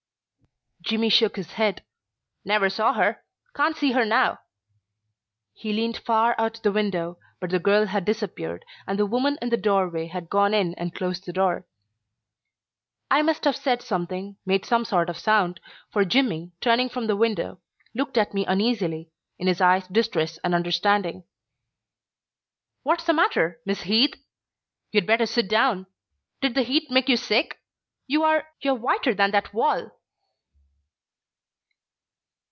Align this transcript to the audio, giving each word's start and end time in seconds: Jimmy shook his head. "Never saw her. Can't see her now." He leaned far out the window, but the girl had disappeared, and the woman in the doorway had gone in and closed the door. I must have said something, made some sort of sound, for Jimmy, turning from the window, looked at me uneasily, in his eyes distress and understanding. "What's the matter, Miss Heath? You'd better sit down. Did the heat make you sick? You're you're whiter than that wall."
Jimmy 0.83 1.09
shook 1.09 1.35
his 1.37 1.53
head. 1.53 1.83
"Never 2.43 2.67
saw 2.69 2.93
her. 2.93 3.23
Can't 3.55 3.77
see 3.77 3.91
her 3.91 4.03
now." 4.03 4.39
He 5.53 5.71
leaned 5.71 5.97
far 5.99 6.35
out 6.39 6.55
the 6.63 6.71
window, 6.71 7.17
but 7.39 7.51
the 7.51 7.59
girl 7.59 7.85
had 7.85 8.03
disappeared, 8.03 8.65
and 8.87 8.97
the 8.97 9.05
woman 9.05 9.37
in 9.43 9.49
the 9.51 9.57
doorway 9.57 10.07
had 10.07 10.27
gone 10.27 10.53
in 10.55 10.73
and 10.75 10.93
closed 10.93 11.25
the 11.25 11.31
door. 11.33 11.65
I 13.11 13.21
must 13.21 13.45
have 13.45 13.55
said 13.55 13.81
something, 13.81 14.37
made 14.45 14.65
some 14.65 14.83
sort 14.83 15.07
of 15.09 15.17
sound, 15.19 15.61
for 15.91 16.03
Jimmy, 16.03 16.51
turning 16.59 16.89
from 16.89 17.05
the 17.07 17.15
window, 17.15 17.61
looked 17.93 18.17
at 18.17 18.33
me 18.33 18.43
uneasily, 18.47 19.11
in 19.37 19.45
his 19.47 19.61
eyes 19.61 19.87
distress 19.87 20.39
and 20.43 20.53
understanding. 20.55 21.23
"What's 22.83 23.05
the 23.05 23.13
matter, 23.13 23.61
Miss 23.67 23.83
Heath? 23.83 24.15
You'd 24.91 25.07
better 25.07 25.27
sit 25.27 25.47
down. 25.47 25.85
Did 26.41 26.55
the 26.55 26.63
heat 26.63 26.89
make 26.89 27.07
you 27.07 27.17
sick? 27.17 27.61
You're 28.07 28.47
you're 28.61 28.75
whiter 28.75 29.13
than 29.13 29.31
that 29.31 29.53
wall." 29.53 29.91